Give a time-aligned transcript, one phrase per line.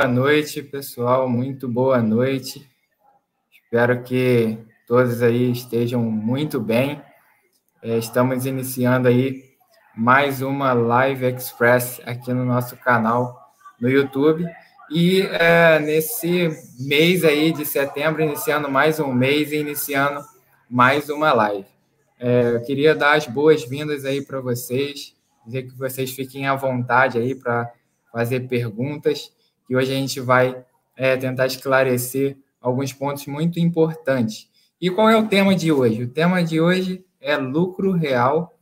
[0.00, 1.28] Boa noite, pessoal.
[1.28, 2.66] Muito boa noite.
[3.52, 7.02] Espero que todos aí estejam muito bem.
[7.82, 9.44] É, estamos iniciando aí
[9.94, 14.46] mais uma Live Express aqui no nosso canal no YouTube.
[14.90, 16.48] E é, nesse
[16.78, 20.24] mês aí de setembro, iniciando mais um mês e iniciando
[20.66, 21.68] mais uma live.
[22.18, 27.18] É, eu queria dar as boas-vindas aí para vocês, dizer que vocês fiquem à vontade
[27.18, 27.70] aí para
[28.10, 29.30] fazer perguntas,
[29.70, 30.64] que hoje a gente vai
[30.96, 34.50] é, tentar esclarecer alguns pontos muito importantes.
[34.80, 36.02] E qual é o tema de hoje?
[36.02, 38.52] O tema de hoje é lucro real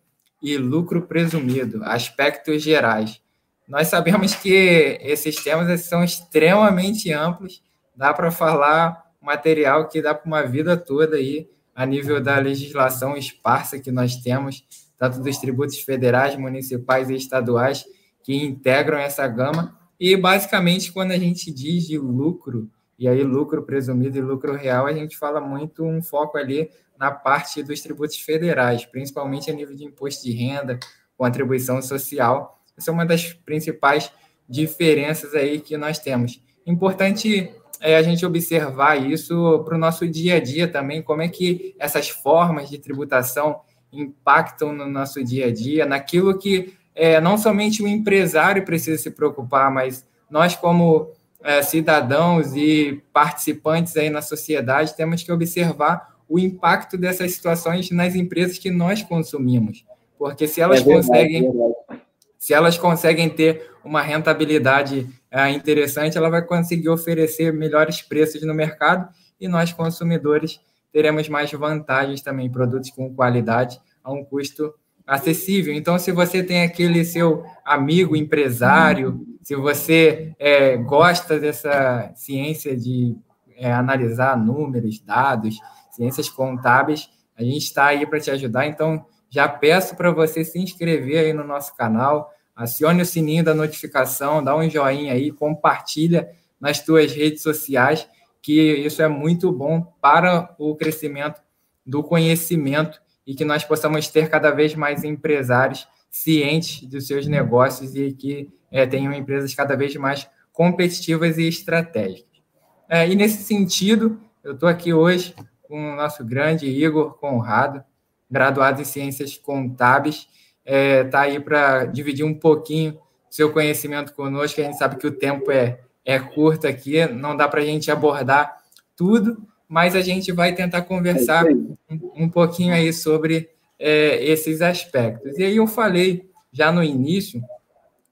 [0.43, 3.23] e lucro presumido, aspectos gerais.
[3.67, 7.63] Nós sabemos que esses temas são extremamente amplos,
[7.97, 13.17] dá para falar material que dá para uma vida toda aí, a nível da legislação
[13.17, 14.63] esparsa que nós temos,
[14.99, 17.87] tanto dos tributos federais, municipais e estaduais,
[18.23, 19.75] que integram essa gama.
[19.99, 24.87] E, basicamente, quando a gente diz de lucro, e aí lucro presumido e lucro real,
[24.87, 29.75] a gente fala muito um foco ali na parte dos tributos federais, principalmente a nível
[29.75, 30.79] de imposto de renda,
[31.17, 34.11] contribuição social, essa é uma das principais
[34.49, 36.41] diferenças aí que nós temos.
[36.65, 41.29] Importante é a gente observar isso para o nosso dia a dia também, como é
[41.29, 43.61] que essas formas de tributação
[43.93, 49.13] impactam no nosso dia a dia, naquilo que é, não somente o empresário precisa se
[49.13, 51.13] preocupar, mas nós, como
[51.45, 58.17] é, cidadãos e participantes aí na sociedade, temos que observar o impacto dessas situações nas
[58.17, 59.87] empresas que nós consumimos.
[60.19, 61.47] Porque se elas é verdade, conseguem.
[61.47, 61.99] É
[62.37, 68.55] se elas conseguem ter uma rentabilidade é, interessante, ela vai conseguir oferecer melhores preços no
[68.55, 69.09] mercado
[69.41, 70.61] e nós, consumidores,
[70.93, 74.75] teremos mais vantagens também, produtos com qualidade a um custo
[75.09, 75.73] acessível.
[75.73, 83.17] Então, se você tem aquele seu amigo empresário, se você é, gosta dessa ciência de
[83.57, 85.59] é, analisar números, dados,
[85.91, 88.67] ciências contábeis, a gente está aí para te ajudar.
[88.67, 93.55] Então, já peço para você se inscrever aí no nosso canal, acione o sininho da
[93.55, 96.29] notificação, dá um joinha aí, compartilha
[96.61, 98.07] nas tuas redes sociais,
[98.43, 101.41] que isso é muito bom para o crescimento
[101.87, 107.95] do conhecimento e que nós possamos ter cada vez mais empresários cientes dos seus negócios
[107.95, 112.41] e que é, tenham empresas cada vez mais competitivas e estratégicas.
[112.89, 115.35] É, e nesse sentido, eu estou aqui hoje
[115.65, 117.85] com o nosso grande Igor Conrado,
[118.31, 120.27] graduado em Ciências Contábeis,
[120.65, 124.59] está é, tá aí para dividir um pouquinho seu conhecimento conosco.
[124.59, 127.91] A gente sabe que o tempo é, é curto aqui, não dá para a gente
[127.91, 128.57] abordar
[128.97, 131.77] tudo, mas a gente vai tentar conversar é um,
[132.17, 135.37] um, pouquinho aí sobre é, esses aspectos.
[135.39, 137.43] E aí eu falei já no início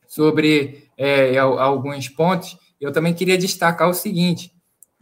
[0.07, 2.59] sobre é, alguns pontos.
[2.81, 4.53] Eu também queria destacar o seguinte: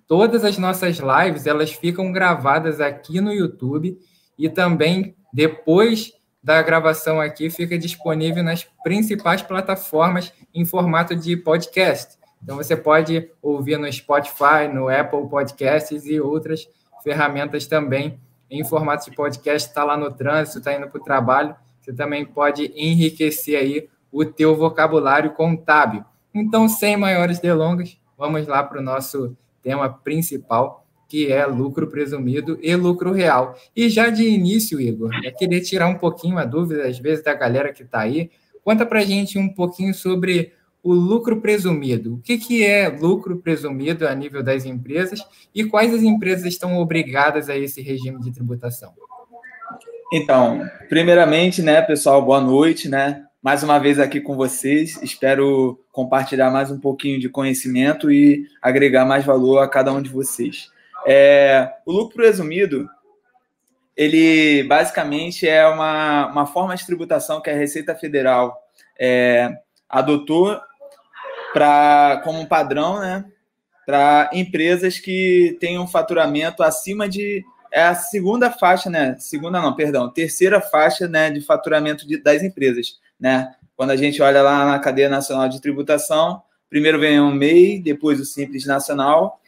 [0.07, 3.99] todas as nossas lives elas ficam gravadas aqui no YouTube
[4.39, 6.13] e também depois
[6.43, 12.17] da gravação aqui fica disponível nas principais plataformas em formato de podcast.
[12.45, 16.69] Então você pode ouvir no Spotify, no Apple Podcasts e outras
[17.03, 19.69] ferramentas também em formato de podcast.
[19.69, 21.57] Está lá no trânsito, está indo para o trabalho.
[21.81, 26.05] Você também pode enriquecer aí o teu vocabulário contábil.
[26.35, 32.59] Então, sem maiores delongas, vamos lá para o nosso tema principal, que é lucro presumido
[32.63, 33.57] e lucro real.
[33.75, 37.33] E já de início, Igor, eu queria tirar um pouquinho a dúvida, às vezes, da
[37.33, 38.31] galera que está aí.
[38.63, 40.53] Conta para gente um pouquinho sobre
[40.85, 42.17] o lucro presumido.
[42.17, 46.77] O que, que é lucro presumido a nível das empresas e quais as empresas estão
[46.77, 48.93] obrigadas a esse regime de tributação?
[50.13, 53.25] Então, primeiramente, né, pessoal, boa noite, né?
[53.43, 55.03] Mais uma vez aqui com vocês.
[55.03, 60.11] Espero compartilhar mais um pouquinho de conhecimento e agregar mais valor a cada um de
[60.11, 60.71] vocês.
[61.07, 62.89] É, o lucro presumido,
[63.97, 68.55] ele basicamente é uma, uma forma de tributação que a Receita Federal
[68.99, 69.51] é,
[69.89, 70.61] adotou
[71.55, 73.25] para como padrão, né,
[73.87, 79.17] para empresas que tenham faturamento acima de é a segunda faixa, né?
[79.19, 83.53] Segunda não, perdão, terceira faixa, né, de faturamento de, das empresas, né?
[83.77, 88.21] Quando a gente olha lá na cadeia nacional de tributação, primeiro vem o MEI, depois
[88.21, 89.41] o Simples Nacional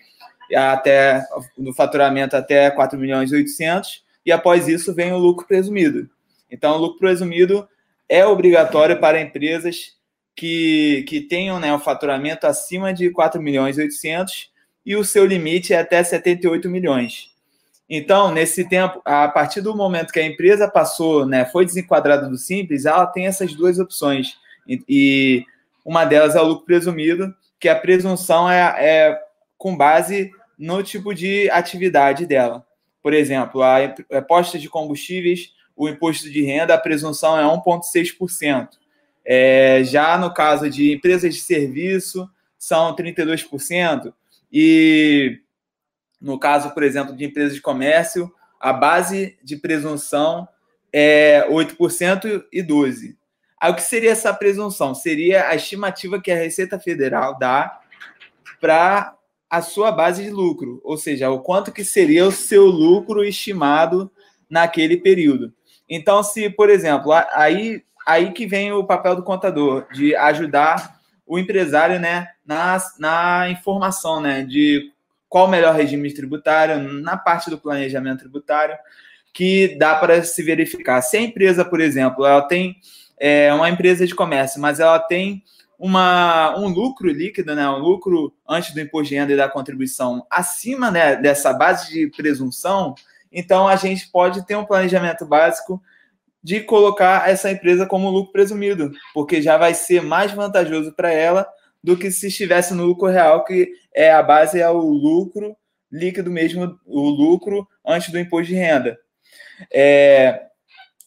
[0.54, 1.24] até
[1.58, 6.08] no faturamento até 4 milhões e 800 e após isso vem o lucro presumido.
[6.50, 7.68] Então, o lucro presumido
[8.08, 9.95] é obrigatório para empresas
[10.36, 14.50] que, que tenham né, o faturamento acima de 4 milhões e 800
[14.84, 17.34] e o seu limite é até 78 milhões.
[17.88, 22.36] Então, nesse tempo, a partir do momento que a empresa passou, né, foi desenquadrada do
[22.36, 24.36] Simples, ela tem essas duas opções.
[24.68, 25.44] E, e
[25.84, 29.20] uma delas é o lucro presumido, que a presunção é, é
[29.56, 32.66] com base no tipo de atividade dela.
[33.02, 33.78] Por exemplo, a
[34.10, 38.68] aposta de combustíveis, o imposto de renda, a presunção é 1,6%.
[39.26, 44.12] É, já no caso de empresas de serviço, são 32%.
[44.52, 45.40] E
[46.20, 50.49] no caso, por exemplo, de empresas de comércio, a base de presunção
[50.93, 53.17] é 8% e 12%.
[53.58, 54.94] Aí o que seria essa presunção?
[54.94, 57.81] Seria a estimativa que a Receita Federal dá
[58.61, 59.17] para
[59.49, 64.11] a sua base de lucro, ou seja, o quanto que seria o seu lucro estimado
[64.50, 65.52] naquele período.
[65.88, 71.38] Então, se, por exemplo, aí, aí que vem o papel do contador, de ajudar o
[71.38, 74.92] empresário né, na, na informação né, de
[75.28, 78.76] qual o melhor regime tributário, na parte do planejamento tributário,
[79.34, 81.02] que dá para se verificar.
[81.02, 82.76] Se a empresa, por exemplo, ela tem
[83.18, 85.42] é, uma empresa de comércio, mas ela tem
[85.76, 90.24] uma, um lucro líquido, né, um lucro antes do imposto de renda e da contribuição
[90.30, 92.94] acima né, dessa base de presunção,
[93.30, 95.82] então a gente pode ter um planejamento básico
[96.46, 101.44] de colocar essa empresa como lucro presumido, porque já vai ser mais vantajoso para ela
[101.82, 105.56] do que se estivesse no lucro real, que é a base é o lucro
[105.90, 108.96] líquido mesmo, o lucro antes do imposto de renda.
[109.72, 110.43] É,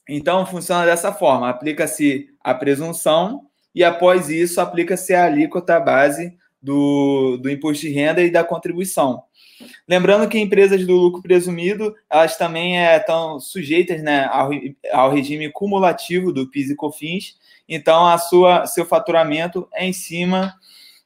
[0.10, 3.44] então funciona dessa forma: aplica-se a presunção
[3.74, 9.24] e após isso aplica-se a alíquota base do, do imposto de renda e da contribuição.
[9.88, 14.50] Lembrando que empresas do lucro presumido, elas também é, estão sujeitas né, ao,
[14.92, 20.56] ao regime cumulativo do PIS e COFINS, então a sua, seu faturamento é em cima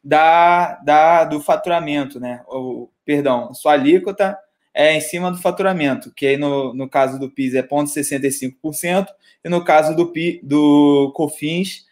[0.04, 2.44] da, da, do faturamento, né?
[2.48, 4.38] O, perdão, sua alíquota
[4.74, 9.08] é em cima do faturamento, que aí no, no caso do PIS é 0,65%,
[9.44, 11.86] e no caso do, PIS, do COFINS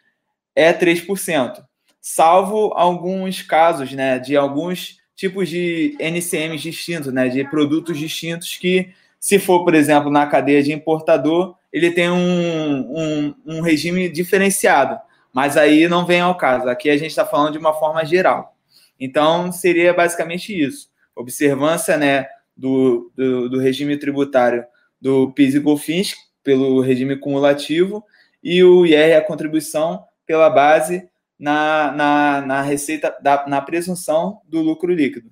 [0.56, 1.64] é 3%,
[2.02, 8.90] salvo alguns casos né, de alguns tipos de NCMs distintos, né, de produtos distintos que,
[9.20, 15.00] se for, por exemplo, na cadeia de importador, ele tem um, um, um regime diferenciado,
[15.32, 16.68] mas aí não vem ao caso.
[16.68, 18.58] Aqui a gente está falando de uma forma geral.
[19.00, 20.90] Então, seria basicamente isso.
[21.16, 22.26] Observância né,
[22.58, 24.66] do, do, do regime tributário
[25.00, 28.04] do PIS e COFINS pelo regime cumulativo
[28.44, 31.11] e o IR, a contribuição, pela base
[31.42, 35.32] na, na, na receita, da, na presunção do lucro líquido.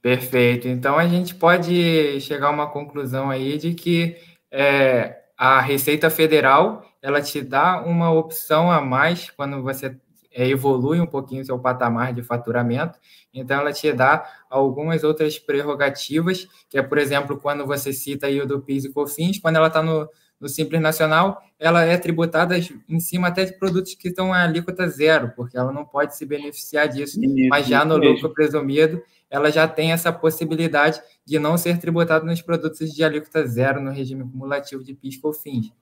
[0.00, 0.66] Perfeito.
[0.66, 4.16] Então a gente pode chegar a uma conclusão aí de que
[4.50, 9.94] é, a Receita Federal ela te dá uma opção a mais quando você
[10.32, 12.98] é, evolui um pouquinho seu patamar de faturamento.
[13.34, 18.40] Então ela te dá algumas outras prerrogativas, que é, por exemplo, quando você cita aí
[18.40, 20.08] o do PIS e COFINS, quando ela está no,
[20.40, 22.56] no Simples Nacional, ela é tributada
[22.88, 26.26] em cima até de produtos que estão em alíquota zero, porque ela não pode se
[26.26, 27.18] beneficiar disso.
[27.22, 32.24] Isso, mas já no lucro presumido, ela já tem essa possibilidade de não ser tributada
[32.24, 35.72] nos produtos de alíquota zero no regime cumulativo de PIS COFINS.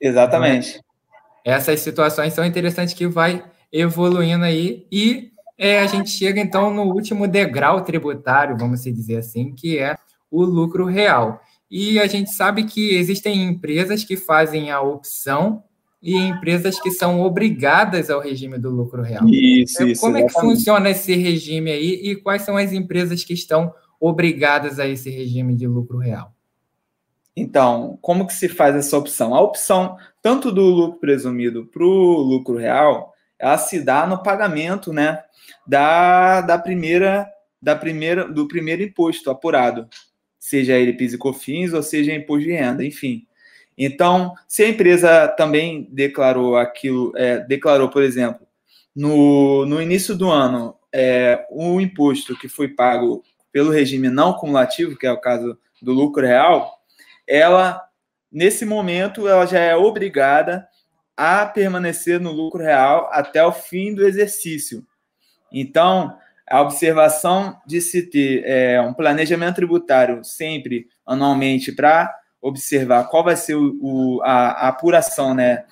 [0.00, 0.70] Exatamente.
[0.70, 0.84] Então,
[1.44, 6.82] essas situações são interessantes que vai evoluindo aí e é, a gente chega então no
[6.84, 9.96] último degrau tributário, vamos dizer assim, que é
[10.30, 11.40] o lucro real.
[11.76, 15.64] E a gente sabe que existem empresas que fazem a opção
[16.00, 19.28] e empresas que são obrigadas ao regime do lucro real.
[19.28, 20.00] Isso, isso.
[20.00, 24.78] Como é que funciona esse regime aí e quais são as empresas que estão obrigadas
[24.78, 26.32] a esse regime de lucro real?
[27.36, 29.34] Então, como que se faz essa opção?
[29.34, 34.92] A opção tanto do lucro presumido para o lucro real, ela se dá no pagamento,
[34.92, 35.24] né,
[35.66, 37.28] da, da primeira
[37.60, 39.88] da primeira do primeiro imposto apurado
[40.44, 43.26] seja ele PIS e COFINS ou seja imposto de renda, enfim.
[43.78, 48.46] Então, se a empresa também declarou aquilo, é, declarou, por exemplo,
[48.94, 54.98] no, no início do ano, é, o imposto que foi pago pelo regime não cumulativo,
[54.98, 56.70] que é o caso do lucro real,
[57.26, 57.80] ela,
[58.30, 60.68] nesse momento, ela já é obrigada
[61.16, 64.86] a permanecer no lucro real até o fim do exercício.
[65.50, 66.14] Então,
[66.48, 73.36] a observação de se ter é, um planejamento tributário sempre anualmente para observar qual vai
[73.36, 75.64] ser o, o a, a, apuração né,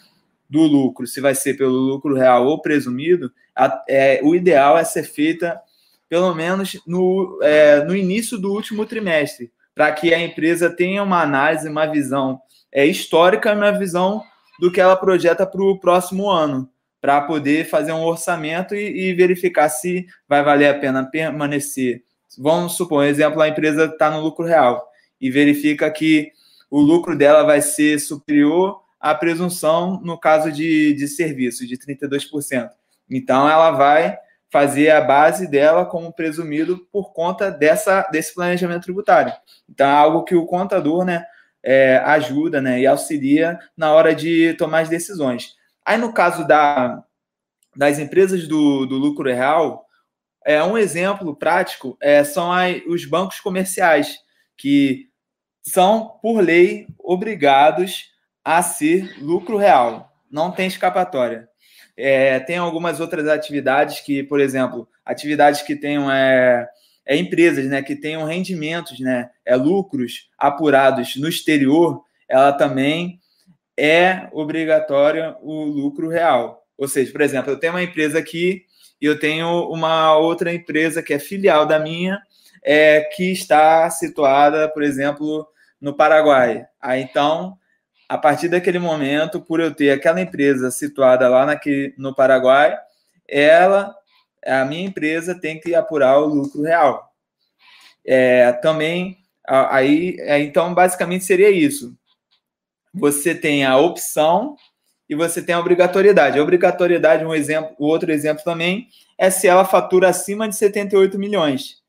[0.48, 4.84] do lucro, se vai ser pelo lucro real ou presumido, a, é, o ideal é
[4.84, 5.60] ser feita
[6.08, 11.22] pelo menos no, é, no início do último trimestre, para que a empresa tenha uma
[11.22, 14.22] análise, uma visão é, histórica uma visão
[14.58, 16.68] do que ela projeta para o próximo ano
[17.02, 22.04] para poder fazer um orçamento e, e, verificar se vai valer a pena permanecer.
[22.38, 24.88] Vamos supor, exemplo, a empresa está no lucro real
[25.20, 26.30] e verifica que
[26.70, 32.70] o lucro dela vai ser superior à presunção no caso de, de serviço, de 32%.
[33.10, 34.16] Então, ela vai
[34.48, 39.32] fazer a base dela como presumido por conta dessa, desse planejamento tributário.
[39.68, 41.24] Então, é algo que o contador né,
[41.64, 45.56] é, ajuda né, e auxilia na hora de tomar as decisões.
[45.84, 47.02] Aí, no caso da,
[47.76, 49.86] das empresas do, do lucro real,
[50.44, 54.18] é, um exemplo prático é, são as, os bancos comerciais,
[54.56, 55.08] que
[55.62, 58.10] são, por lei, obrigados
[58.44, 60.12] a ser lucro real.
[60.30, 61.48] Não tem escapatória.
[61.96, 66.68] É, tem algumas outras atividades que, por exemplo, atividades que tenham é,
[67.04, 73.20] é, empresas né, que tenham rendimentos, né, é, lucros apurados no exterior, ela também
[73.84, 76.64] é obrigatória o lucro real.
[76.78, 78.64] Ou seja, por exemplo, eu tenho uma empresa aqui
[79.00, 82.22] e eu tenho uma outra empresa que é filial da minha,
[82.62, 85.48] é, que está situada, por exemplo,
[85.80, 86.64] no Paraguai.
[86.80, 87.58] Aí então,
[88.08, 92.78] a partir daquele momento, por eu ter aquela empresa situada lá naquele, no Paraguai,
[93.28, 93.92] ela,
[94.46, 97.12] a minha empresa, tem que apurar o lucro real.
[98.06, 101.96] É, também, aí, é, então, basicamente seria isso.
[102.94, 104.56] Você tem a opção
[105.08, 106.38] e você tem a obrigatoriedade.
[106.38, 111.18] A obrigatoriedade, um exemplo, o outro exemplo também é se ela fatura acima de 78
[111.18, 111.82] milhões.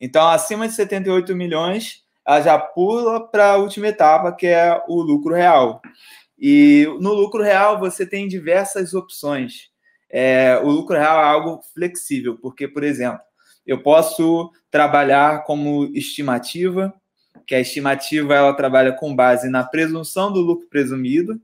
[0.00, 5.00] Então, acima de 78 milhões, ela já pula para a última etapa, que é o
[5.00, 5.80] lucro real.
[6.38, 9.70] E no lucro real você tem diversas opções.
[10.10, 13.20] É, o lucro real é algo flexível, porque, por exemplo,
[13.66, 16.94] eu posso trabalhar como estimativa,
[17.46, 21.40] que a estimativa ela trabalha com base na presunção do lucro presumido,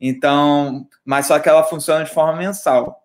[0.00, 3.02] então, mas só que ela funciona de forma mensal.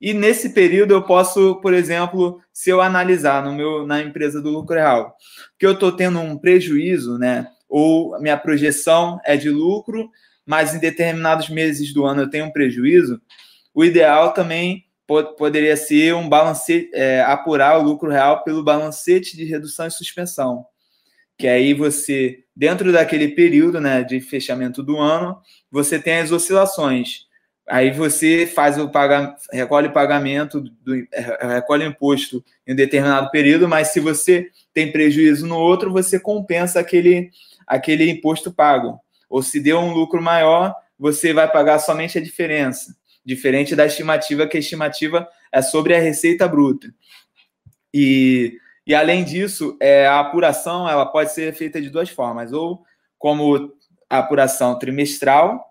[0.00, 4.50] E nesse período eu posso, por exemplo, se eu analisar no meu na empresa do
[4.50, 5.16] lucro real,
[5.58, 7.46] que eu estou tendo um prejuízo, né?
[7.68, 10.10] Ou minha projeção é de lucro,
[10.44, 13.20] mas em determinados meses do ano eu tenho um prejuízo.
[13.74, 14.84] O ideal também
[15.38, 20.66] poderia ser um balancete, é, apurar o lucro real pelo balancete de redução e suspensão
[21.38, 27.26] que aí você, dentro daquele período né, de fechamento do ano, você tem as oscilações.
[27.66, 31.06] Aí você faz o pagamento, recolhe pagamento, do,
[31.40, 36.18] recolhe o imposto em um determinado período, mas se você tem prejuízo no outro, você
[36.18, 37.30] compensa aquele,
[37.66, 38.98] aquele imposto pago.
[39.28, 44.46] Ou se deu um lucro maior, você vai pagar somente a diferença, diferente da estimativa,
[44.46, 46.92] que a estimativa é sobre a receita bruta.
[47.94, 52.82] E e além disso, é, a apuração ela pode ser feita de duas formas, ou
[53.18, 53.72] como
[54.10, 55.64] a apuração trimestral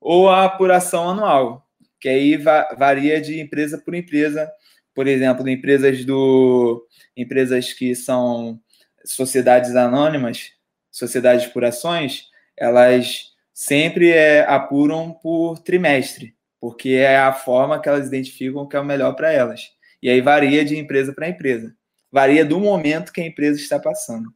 [0.00, 1.66] ou a apuração anual,
[2.00, 4.50] que aí va varia de empresa por empresa.
[4.94, 6.86] Por exemplo, empresas do
[7.16, 8.60] empresas que são
[9.04, 10.52] sociedades anônimas,
[10.90, 12.24] sociedades de apurações,
[12.56, 18.80] elas sempre é, apuram por trimestre, porque é a forma que elas identificam que é
[18.80, 19.70] o melhor para elas.
[20.02, 21.74] E aí varia de empresa para empresa
[22.16, 24.32] varia do momento que a empresa está passando.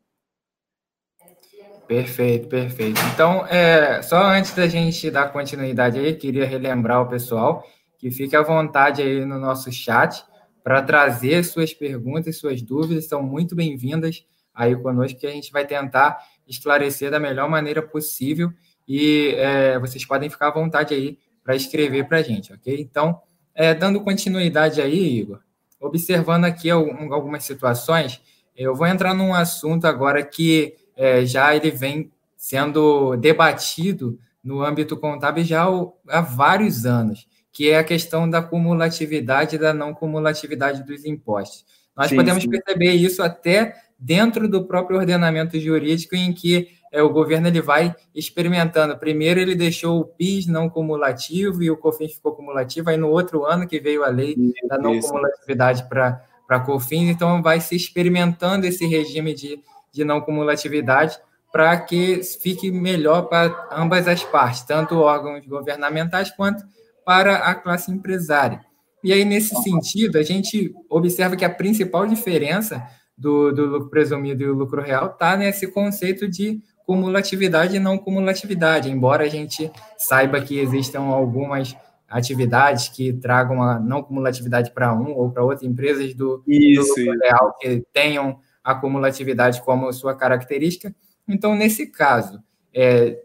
[1.89, 3.01] Perfeito, perfeito.
[3.15, 7.65] Então, é, só antes da gente dar continuidade aí, queria relembrar o pessoal
[7.99, 10.23] que fique à vontade aí no nosso chat
[10.63, 15.67] para trazer suas perguntas, suas dúvidas, são muito bem-vindas aí conosco, que a gente vai
[15.67, 18.53] tentar esclarecer da melhor maneira possível
[18.87, 22.79] e é, vocês podem ficar à vontade aí para escrever para a gente, ok?
[22.79, 23.23] Então,
[23.55, 25.41] é, dando continuidade aí, Igor,
[25.81, 28.21] observando aqui algumas situações,
[28.55, 34.97] eu vou entrar num assunto agora que é, já ele vem sendo debatido no âmbito
[34.97, 35.67] contábil já
[36.09, 41.65] há vários anos, que é a questão da cumulatividade e da não cumulatividade dos impostos.
[41.97, 42.51] Nós sim, podemos sim.
[42.51, 47.95] perceber isso até dentro do próprio ordenamento jurídico, em que é, o governo ele vai
[48.15, 48.99] experimentando.
[48.99, 53.45] Primeiro ele deixou o PIS não cumulativo e o COFINS ficou cumulativo, aí no outro
[53.45, 57.77] ano que veio a lei isso, da não cumulatividade para para COFINS, então vai se
[57.77, 61.17] experimentando esse regime de, de não cumulatividade
[61.53, 66.65] para que fique melhor para ambas as partes, tanto órgãos governamentais quanto
[67.05, 68.61] para a classe empresária.
[69.05, 72.85] E aí, nesse sentido, a gente observa que a principal diferença
[73.17, 77.97] do, do lucro presumido e o lucro real está nesse conceito de cumulatividade e não
[77.97, 81.77] cumulatividade, embora a gente saiba que existam algumas
[82.09, 86.93] atividades que tragam a não cumulatividade para um ou para outra, empresas do, Isso.
[86.97, 90.93] do real que tenham a cumulatividade como sua característica.
[91.29, 92.43] Então, nesse caso,
[92.75, 93.23] é,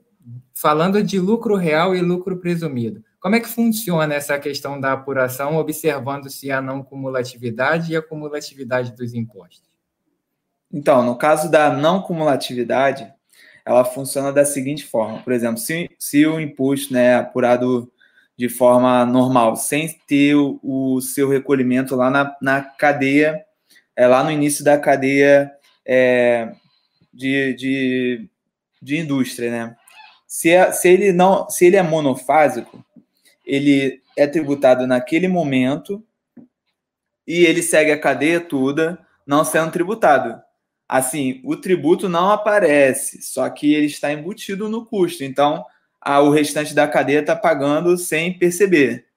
[0.53, 5.57] falando de lucro real e lucro presumido, como é que funciona essa questão da apuração,
[5.57, 9.67] observando-se a não cumulatividade e a cumulatividade dos impostos?
[10.72, 13.12] Então, no caso da não cumulatividade,
[13.65, 15.22] ela funciona da seguinte forma.
[15.24, 17.91] Por exemplo, se, se o imposto né, é apurado
[18.38, 23.43] de forma normal, sem ter o, o seu recolhimento lá na, na cadeia,
[23.95, 25.51] é, lá no início da cadeia
[25.86, 26.51] é,
[27.13, 28.29] de, de,
[28.81, 29.75] de indústria, né?
[30.27, 32.84] Se, é, se, ele não, se ele é monofásico,
[33.45, 36.03] ele é tributado naquele momento
[37.25, 40.41] e ele segue a cadeia toda, não sendo tributado.
[40.88, 45.24] Assim, o tributo não aparece, só que ele está embutido no custo.
[45.24, 45.65] Então,
[46.00, 49.08] a, o restante da cadeia está pagando sem perceber.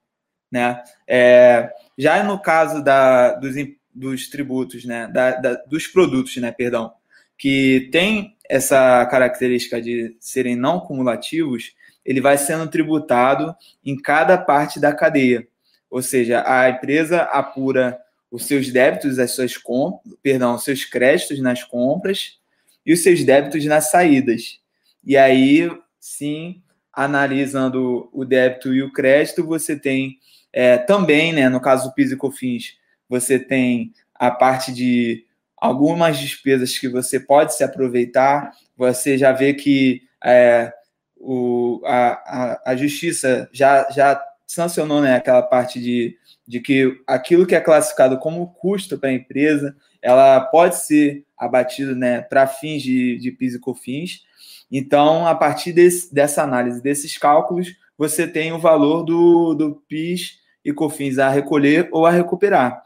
[0.51, 0.83] Né?
[1.07, 3.53] É, já no caso da, dos,
[3.93, 5.07] dos tributos, né?
[5.07, 6.51] Da, da, dos produtos, né?
[6.51, 6.91] perdão,
[7.37, 14.79] que tem essa característica de serem não cumulativos, ele vai sendo tributado em cada parte
[14.79, 15.47] da cadeia.
[15.89, 17.99] Ou seja, a empresa apura
[18.31, 22.39] os seus débitos, as suas compras, perdão, os seus créditos nas compras
[22.85, 24.59] e os seus débitos nas saídas.
[25.03, 25.69] E aí,
[25.99, 26.61] sim,
[26.93, 30.19] analisando o débito e o crédito, você tem
[30.51, 35.25] é, também, né, no caso do PIS e COFINS, você tem a parte de
[35.57, 40.73] algumas despesas que você pode se aproveitar, você já vê que é,
[41.15, 46.17] o, a, a, a, justiça já, já sancionou né, aquela parte de,
[46.49, 51.95] de que aquilo que é classificado como custo para a empresa, ela pode ser abatido
[51.95, 54.23] né, para fins de, de PIS e COFINS,
[54.71, 60.39] então, a partir desse, dessa análise, desses cálculos, você tem o valor do, do PIS
[60.65, 62.83] e COFINS a recolher ou a recuperar.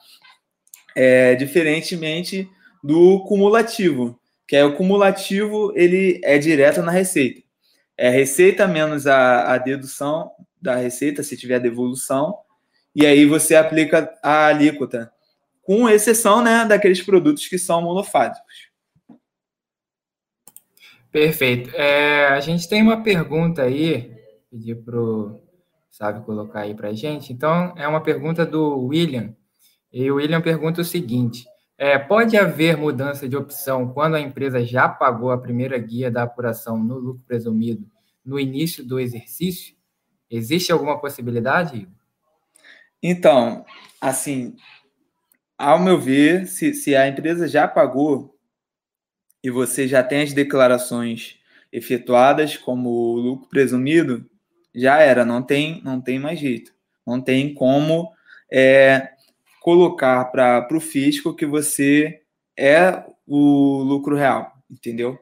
[0.93, 2.49] É, diferentemente
[2.83, 7.41] do cumulativo, que é o cumulativo, ele é direto na receita.
[7.97, 12.37] É receita menos a, a dedução da receita, se tiver devolução,
[12.95, 15.11] e aí você aplica a alíquota,
[15.61, 18.71] com exceção né, daqueles produtos que são monofásicos.
[21.11, 21.69] Perfeito.
[21.75, 24.11] É, a gente tem uma pergunta aí,
[24.49, 25.39] pedir para o
[25.89, 27.31] Sábio colocar aí para a gente.
[27.31, 29.35] Então, é uma pergunta do William.
[29.91, 31.45] E o William pergunta o seguinte:
[31.77, 36.23] é, pode haver mudança de opção quando a empresa já pagou a primeira guia da
[36.23, 37.85] apuração no lucro presumido
[38.25, 39.75] no início do exercício?
[40.29, 41.87] Existe alguma possibilidade?
[43.03, 43.65] Então,
[43.99, 44.55] assim,
[45.57, 48.33] ao meu ver, se, se a empresa já pagou
[49.43, 51.37] e você já tem as declarações
[51.69, 54.25] efetuadas como lucro presumido,
[54.73, 56.73] já era, não tem, não tem mais jeito.
[57.05, 58.09] Não tem como
[58.49, 59.09] é,
[59.59, 62.21] colocar para o fisco que você
[62.57, 65.19] é o lucro real, entendeu?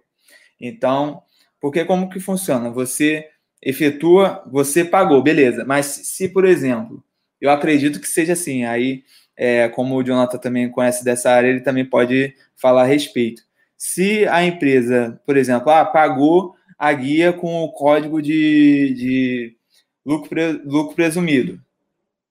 [0.59, 1.23] Então,
[1.59, 2.69] porque como que funciona?
[2.69, 3.27] Você
[3.59, 5.65] efetua, você pagou, beleza.
[5.65, 7.03] Mas se, por exemplo,
[7.41, 9.03] eu acredito que seja assim, aí,
[9.35, 13.43] é, como o Jonathan também conhece dessa área, ele também pode falar a respeito
[13.83, 19.57] se a empresa, por exemplo, ah, pagou a guia com o código de, de
[20.05, 21.59] lucro, lucro presumido.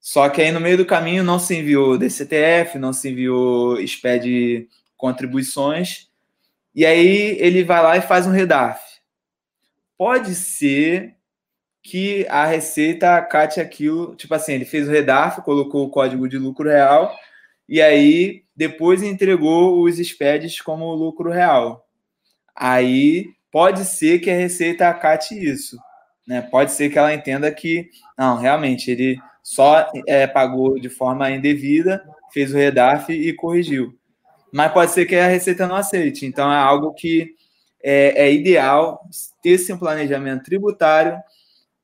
[0.01, 4.69] Só que aí no meio do caminho não se enviou DCTF, não se enviou SPED
[4.97, 6.09] contribuições,
[6.73, 8.81] e aí ele vai lá e faz um redaf.
[9.99, 11.17] Pode ser
[11.83, 16.39] que a Receita acate aquilo, tipo assim, ele fez o redaf, colocou o código de
[16.39, 17.15] lucro real,
[17.69, 21.87] e aí depois entregou os SPEDs como lucro real.
[22.55, 25.79] Aí pode ser que a Receita acate isso.
[26.27, 26.43] Né?
[26.43, 27.89] Pode ser que ela entenda que,
[28.19, 33.97] não, realmente, ele só é, pagou de forma indevida, fez o REDAF e corrigiu.
[34.53, 36.27] Mas pode ser que a Receita não aceite.
[36.27, 37.35] Então, é algo que
[37.83, 39.01] é, é ideal
[39.43, 41.19] ter-se um planejamento tributário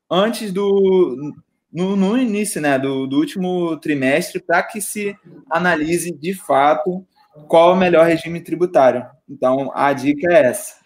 [0.09, 1.33] antes do,
[1.71, 5.15] no, no início né, do, do último trimestre para que se
[5.49, 7.05] analise de fato
[7.47, 9.05] qual é o melhor regime tributário.
[9.29, 10.77] Então, a dica é essa.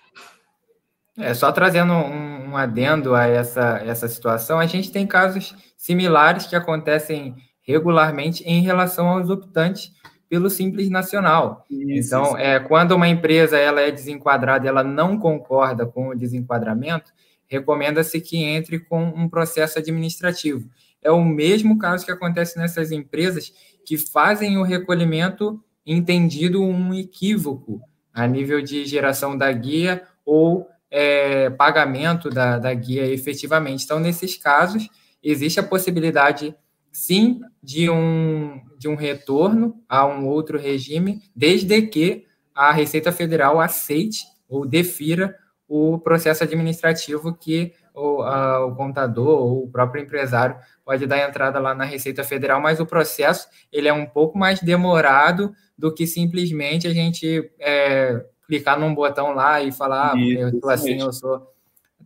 [1.18, 6.48] É, só trazendo um, um, adendo a essa, essa situação, a gente tem casos similares
[6.48, 9.92] que acontecem regularmente em relação aos optantes
[10.28, 11.66] pelo Simples Nacional.
[11.70, 12.38] Isso, então, isso.
[12.38, 17.12] É, quando uma empresa ela é desenquadrada ela não concorda com o desenquadramento,
[17.52, 20.70] recomenda-se que entre com um processo administrativo.
[21.02, 23.52] É o mesmo caso que acontece nessas empresas
[23.86, 27.82] que fazem o recolhimento entendido um equívoco
[28.14, 33.84] a nível de geração da guia ou é, pagamento da, da guia efetivamente.
[33.84, 34.88] Então, nesses casos,
[35.22, 36.56] existe a possibilidade,
[36.90, 43.60] sim, de um, de um retorno a um outro regime, desde que a Receita Federal
[43.60, 45.36] aceite ou defira
[45.72, 51.60] o processo administrativo que o, a, o contador ou o próprio empresário pode dar entrada
[51.60, 56.06] lá na Receita Federal, mas o processo ele é um pouco mais demorado do que
[56.06, 61.08] simplesmente a gente é, clicar num botão lá e falar, ah, eu sou assim, mesmo.
[61.08, 61.48] eu sou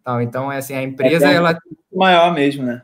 [0.03, 0.21] tal.
[0.21, 1.57] Então, é assim, a empresa, é, ela...
[1.91, 2.83] Maior mesmo, né?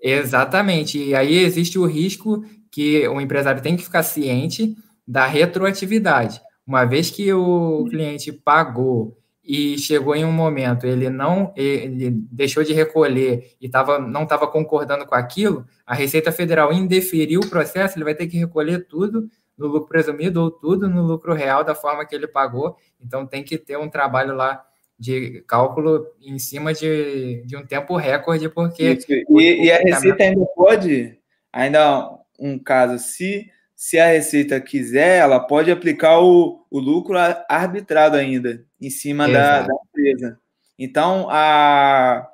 [0.00, 0.98] Exatamente.
[0.98, 4.74] E aí existe o risco que o empresário tem que ficar ciente
[5.06, 6.40] da retroatividade.
[6.66, 12.64] Uma vez que o cliente pagou e chegou em um momento, ele não ele deixou
[12.64, 17.98] de recolher e tava, não estava concordando com aquilo, a Receita Federal indeferiu o processo,
[17.98, 21.74] ele vai ter que recolher tudo no lucro presumido ou tudo no lucro real da
[21.74, 22.76] forma que ele pagou.
[23.00, 24.64] Então tem que ter um trabalho lá
[24.98, 28.98] de cálculo em cima de, de um tempo recorde, porque.
[29.08, 31.18] E, e, a Receita ainda pode,
[31.52, 37.16] ainda um caso, se se a Receita quiser, ela pode aplicar o, o lucro
[37.48, 40.38] arbitrado ainda em cima da, da, empresa.
[40.78, 42.26] Então, a,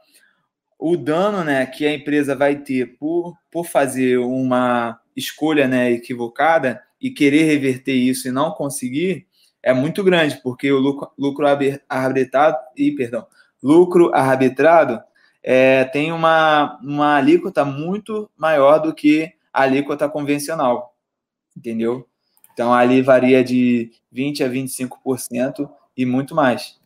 [0.78, 6.82] o dano né, que a empresa vai ter por, por fazer uma escolha né, equivocada
[7.00, 9.26] e querer reverter isso e não conseguir
[9.62, 13.26] é muito grande, porque o lucro, lucro arbitrado, e, perdão,
[13.62, 15.02] lucro arbitrado
[15.42, 20.89] é, tem uma, uma alíquota muito maior do que a alíquota convencional
[21.56, 22.06] entendeu?
[22.52, 26.80] Então ali varia de 20 a 25% e muito mais.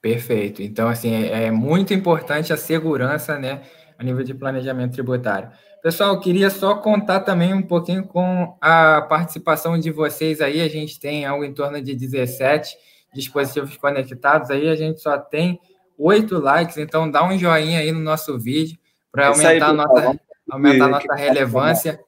[0.00, 0.62] Perfeito.
[0.62, 3.62] Então, assim, é, é muito importante a segurança, né,
[3.96, 5.50] a nível de planejamento tributário.
[5.80, 10.60] Pessoal, queria só contar também um pouquinho com a participação de vocês aí.
[10.60, 12.76] A gente tem algo em torno de 17
[13.14, 15.60] dispositivos conectados aí, a gente só tem
[15.98, 18.78] oito likes, então dá um joinha aí no nosso vídeo
[19.10, 20.20] para aumentar, aí, a nossa,
[20.50, 22.00] aumentar a nossa relevância.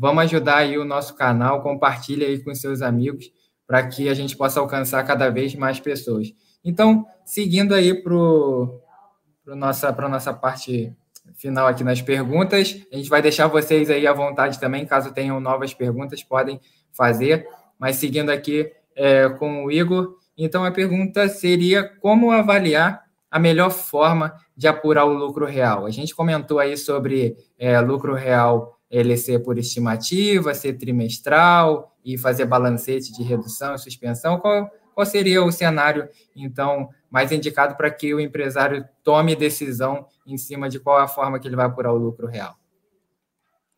[0.00, 3.30] Vamos ajudar aí o nosso canal, compartilhe aí com seus amigos
[3.66, 6.32] para que a gente possa alcançar cada vez mais pessoas.
[6.64, 10.90] Então, seguindo aí para a nossa, nossa parte
[11.34, 15.38] final aqui nas perguntas, a gente vai deixar vocês aí à vontade também, caso tenham
[15.38, 16.58] novas perguntas, podem
[16.90, 17.46] fazer.
[17.78, 23.70] Mas seguindo aqui é, com o Igor, então a pergunta seria como avaliar a melhor
[23.70, 25.84] forma de apurar o lucro real?
[25.84, 32.18] A gente comentou aí sobre é, lucro real ele ser por estimativa, ser trimestral e
[32.18, 34.40] fazer balancete de redução e suspensão?
[34.40, 40.36] Qual, qual seria o cenário, então, mais indicado para que o empresário tome decisão em
[40.36, 42.56] cima de qual é a forma que ele vai apurar o lucro real?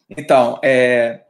[0.08, 1.22] Então, é,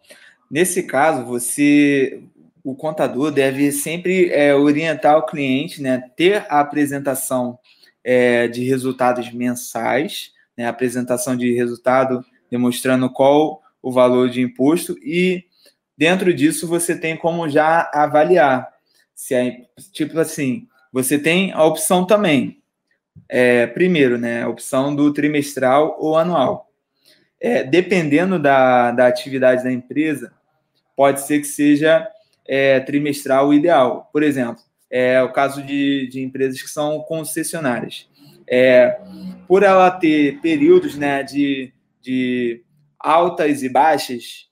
[0.51, 2.23] nesse caso, você,
[2.65, 7.59] o contador deve sempre é, orientar o cliente, né, ter a apresentação
[8.05, 15.45] é, de resultados mensais, né, apresentação de resultado demonstrando qual o valor de imposto e
[15.99, 18.73] dentro disso você tem como já avaliar
[19.23, 19.57] se é
[19.93, 22.61] tipo assim, você tem a opção também.
[23.29, 26.69] É, primeiro, né, a opção do trimestral ou anual.
[27.41, 30.33] É, dependendo da, da atividade da empresa,
[30.97, 32.09] pode ser que seja
[32.47, 34.09] é, trimestral ideal.
[34.13, 38.09] Por exemplo, é o caso de, de empresas que são concessionárias.
[38.49, 38.99] É,
[39.47, 42.63] por ela ter períodos né, de, de
[43.03, 44.49] altas e baixas,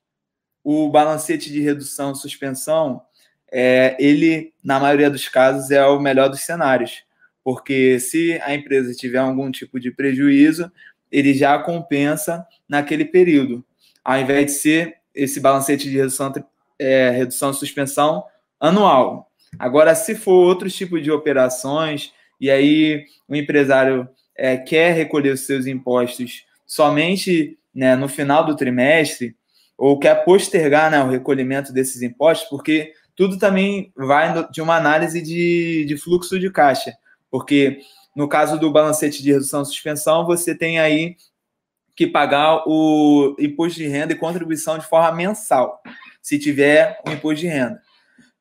[0.62, 3.02] o balancete de redução suspensão,
[3.50, 7.02] é, ele, na maioria dos casos, é o melhor dos cenários,
[7.42, 10.70] porque se a empresa tiver algum tipo de prejuízo,
[11.10, 13.64] ele já compensa naquele período,
[14.04, 16.32] ao invés de ser esse balancete de redução,
[16.78, 18.24] é, redução suspensão
[18.60, 19.30] anual.
[19.58, 25.40] Agora, se for outro tipo de operações, e aí o empresário é, quer recolher os
[25.40, 29.36] seus impostos somente né, no final do trimestre,
[29.76, 35.20] ou quer postergar né, o recolhimento desses impostos, porque tudo também vai de uma análise
[35.22, 36.92] de, de fluxo de caixa.
[37.30, 37.80] Porque
[38.14, 41.16] no caso do balancete de redução suspensão, você tem aí
[41.96, 45.82] que pagar o imposto de renda e contribuição de forma mensal,
[46.22, 47.80] se tiver o imposto de renda.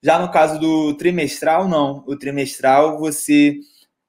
[0.01, 2.03] Já no caso do trimestral, não.
[2.07, 3.55] O trimestral você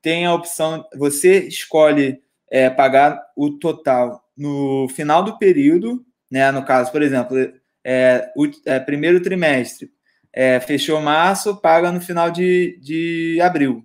[0.00, 6.50] tem a opção, você escolhe é, pagar o total no final do período, né?
[6.50, 7.36] No caso, por exemplo,
[7.84, 9.90] é, o é, primeiro trimestre,
[10.32, 13.84] é, fechou março, paga no final de, de abril.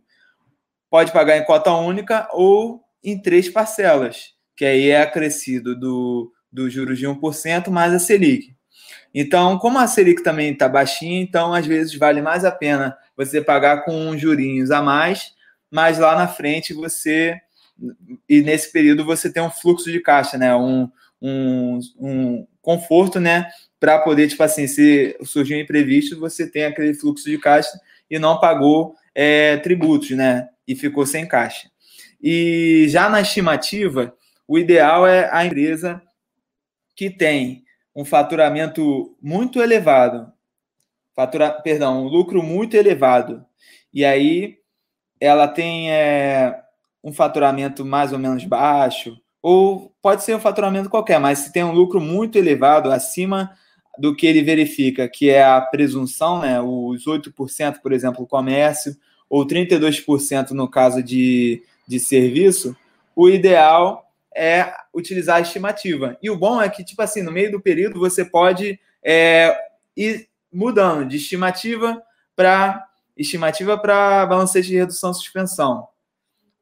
[0.89, 6.69] Pode pagar em cota única ou em três parcelas, que aí é acrescido do, do
[6.69, 8.55] juros de 1% mais a Selic.
[9.13, 13.41] Então, como a Selic também está baixinha, então às vezes vale mais a pena você
[13.41, 15.33] pagar com jurinhos a mais,
[15.69, 17.41] mas lá na frente você
[18.27, 20.55] e nesse período você tem um fluxo de caixa, né?
[20.55, 20.89] Um,
[21.21, 23.49] um, um conforto, né?
[23.79, 28.17] Para poder, tipo assim, se surgir um imprevisto, você tem aquele fluxo de caixa e
[28.17, 30.49] não pagou é, tributos, né?
[30.67, 31.69] E ficou sem caixa.
[32.21, 34.15] E já na estimativa,
[34.47, 36.01] o ideal é a empresa
[36.95, 37.63] que tem
[37.95, 40.31] um faturamento muito elevado,
[41.15, 43.45] fatura, perdão, um lucro muito elevado.
[43.93, 44.57] E aí
[45.19, 46.61] ela tem é,
[47.05, 51.63] um faturamento mais ou menos baixo, ou pode ser um faturamento qualquer, mas se tem
[51.63, 53.51] um lucro muito elevado, acima
[53.99, 58.97] do que ele verifica, que é a presunção, né, os 8%, por exemplo, comércio,
[59.29, 62.75] ou 32% no caso de, de serviço,
[63.15, 66.17] o ideal é utilizar a estimativa.
[66.21, 69.55] E o bom é que, tipo assim, no meio do período você pode é,
[69.95, 72.01] ir mudando de estimativa
[72.35, 72.83] para
[73.15, 75.87] estimativa para balancete de redução suspensão.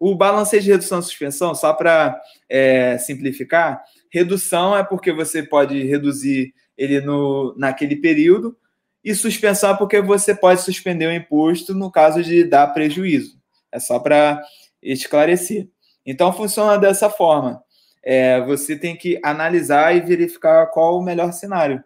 [0.06, 6.54] O balancete de redução suspensão, só para é, simplificar, redução é porque você pode reduzir
[6.78, 8.54] ele no, naquele período
[9.02, 13.39] e suspensão é porque você pode suspender o imposto no caso de dar prejuízo.
[13.72, 14.44] É só para
[14.82, 15.70] esclarecer.
[16.06, 17.63] Então funciona dessa forma.
[18.04, 21.82] É, você tem que analisar e verificar qual o melhor cenário.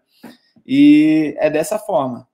[0.65, 2.27] E é dessa forma,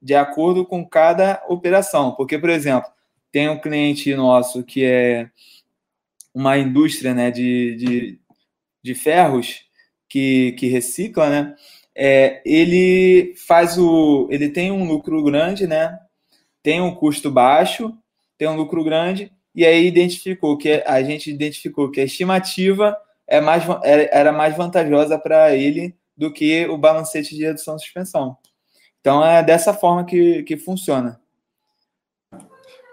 [0.00, 2.12] de acordo com cada operação.
[2.12, 2.88] Porque, por exemplo,
[3.30, 5.30] tem um cliente nosso que é
[6.34, 8.20] uma indústria né, de, de,
[8.82, 9.62] de ferros
[10.08, 11.54] que, que recicla, né?
[11.94, 14.28] É, ele faz o.
[14.30, 15.98] Ele tem um lucro grande, né?
[16.62, 17.92] Tem um custo baixo,
[18.36, 23.40] tem um lucro grande, e aí identificou que a gente identificou que a estimativa é
[23.40, 28.36] mais, era mais vantajosa para ele do que o balancete de redução de suspensão.
[29.00, 31.20] Então é dessa forma que, que funciona.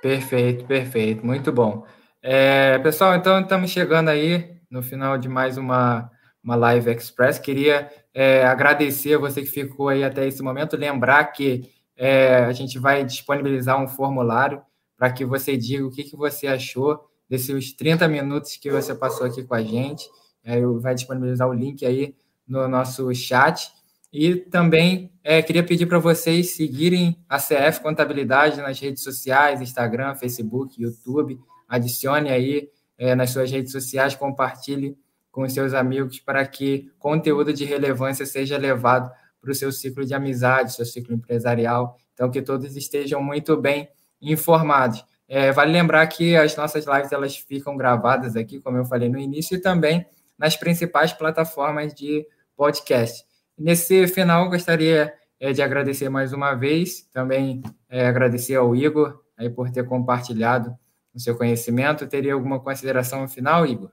[0.05, 1.83] Perfeito, perfeito, muito bom.
[2.21, 6.11] É, pessoal, então estamos chegando aí no final de mais uma,
[6.43, 7.39] uma Live Express.
[7.39, 12.51] Queria é, agradecer a você que ficou aí até esse momento, lembrar que é, a
[12.51, 14.61] gente vai disponibilizar um formulário
[14.95, 19.25] para que você diga o que, que você achou desses 30 minutos que você passou
[19.25, 20.07] aqui com a gente.
[20.43, 22.13] É, vai disponibilizar o link aí
[22.47, 23.71] no nosso chat.
[24.17, 30.15] E também é, queria pedir para vocês seguirem a CF Contabilidade nas redes sociais, Instagram,
[30.15, 31.37] Facebook, YouTube.
[31.67, 34.97] Adicione aí é, nas suas redes sociais, compartilhe
[35.29, 40.13] com seus amigos para que conteúdo de relevância seja levado para o seu ciclo de
[40.13, 41.97] amizade, seu ciclo empresarial.
[42.13, 43.89] Então, que todos estejam muito bem
[44.21, 45.03] informados.
[45.27, 49.19] É, vale lembrar que as nossas lives elas ficam gravadas aqui, como eu falei no
[49.19, 50.05] início, e também
[50.37, 52.25] nas principais plataformas de
[52.55, 53.24] podcast.
[53.57, 59.49] Nesse final, gostaria é, de agradecer mais uma vez, também é, agradecer ao Igor aí,
[59.49, 60.77] por ter compartilhado
[61.13, 62.07] o seu conhecimento.
[62.07, 63.91] Teria alguma consideração final, Igor?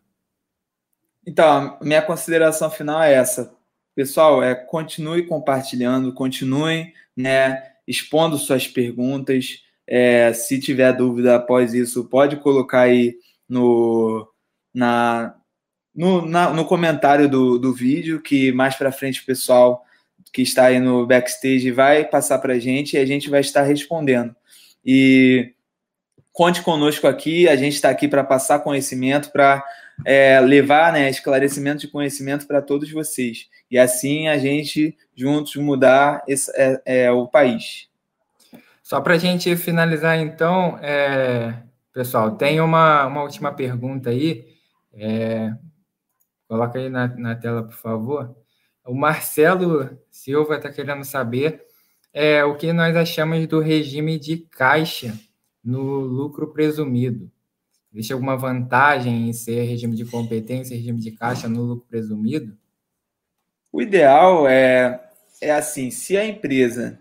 [1.27, 3.55] Então, minha consideração final é essa.
[3.95, 9.63] Pessoal, é continue compartilhando, continue né, expondo suas perguntas.
[9.87, 13.17] É, se tiver dúvida após isso, pode colocar aí
[13.49, 14.29] no,
[14.75, 15.37] na,
[15.95, 19.85] no, na, no comentário do, do vídeo, que mais para frente o pessoal
[20.33, 23.63] que está aí no backstage vai passar para a gente e a gente vai estar
[23.63, 24.35] respondendo.
[24.85, 25.53] E
[26.33, 29.63] conte conosco aqui, a gente está aqui para passar conhecimento, para
[30.05, 33.49] é, levar né, esclarecimento de conhecimento para todos vocês.
[33.71, 37.89] E assim a gente juntos mudar esse, é, é o país.
[38.83, 41.55] Só para a gente finalizar, então, é,
[41.93, 44.47] pessoal, tem uma, uma última pergunta aí.
[46.53, 48.37] Coloca aí na, na tela, por favor.
[48.85, 51.65] O Marcelo Silva está querendo saber
[52.13, 55.19] é, o que nós achamos do regime de caixa
[55.65, 57.33] no lucro presumido.
[57.91, 62.55] Existe alguma vantagem em ser regime de competência, regime de caixa no lucro presumido?
[63.73, 65.03] O ideal é,
[65.41, 67.01] é assim, se a empresa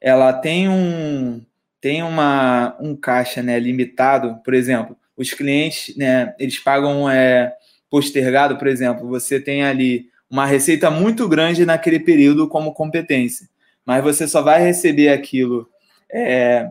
[0.00, 1.46] ela tem um
[1.80, 7.56] tem uma, um caixa né, limitado, por exemplo, os clientes né, eles pagam é,
[7.90, 13.48] postergado, por exemplo, você tem ali uma receita muito grande naquele período como competência,
[13.84, 15.68] mas você só vai receber aquilo
[16.12, 16.70] é,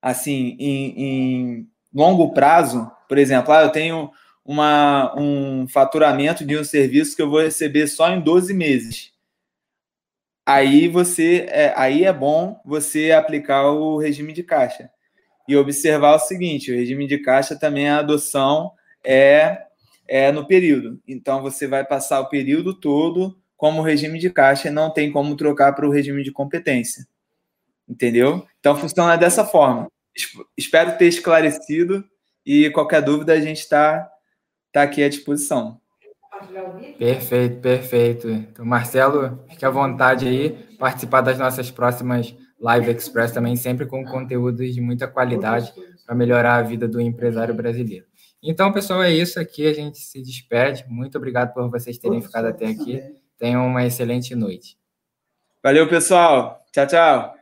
[0.00, 4.10] assim em, em, longo prazo, por exemplo, ah, eu tenho
[4.44, 9.12] uma, um faturamento de um serviço que eu vou receber só em 12 meses.
[10.46, 14.90] Aí você é, aí é bom você aplicar o regime de caixa
[15.46, 18.72] e observar o seguinte: o regime de caixa também a adoção
[19.04, 19.66] é
[20.10, 21.00] é, no período.
[21.06, 25.36] Então, você vai passar o período todo como regime de caixa e não tem como
[25.36, 27.06] trocar para o regime de competência.
[27.88, 28.44] Entendeu?
[28.58, 29.86] Então, funciona dessa forma.
[30.58, 32.04] Espero ter esclarecido
[32.44, 34.10] e qualquer dúvida a gente está
[34.72, 35.80] tá aqui à disposição.
[36.98, 38.28] Perfeito, perfeito.
[38.28, 44.04] Então, Marcelo, fique à vontade aí, participar das nossas próximas Live Express também, sempre com
[44.04, 45.72] conteúdos de muita qualidade
[46.04, 48.09] para melhorar a vida do empresário brasileiro.
[48.42, 49.66] Então, pessoal, é isso aqui.
[49.66, 50.84] A gente se despede.
[50.88, 53.02] Muito obrigado por vocês terem ficado até aqui.
[53.38, 54.78] Tenham uma excelente noite.
[55.62, 56.64] Valeu, pessoal.
[56.72, 57.39] Tchau, tchau.